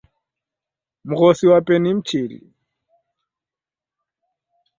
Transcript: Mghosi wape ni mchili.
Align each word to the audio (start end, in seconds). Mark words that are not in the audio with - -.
Mghosi 1.05 1.47
wape 1.47 1.79
ni 1.79 1.93
mchili. 1.93 2.41